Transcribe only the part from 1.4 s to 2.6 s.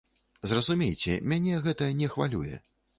не гэта хвалюе.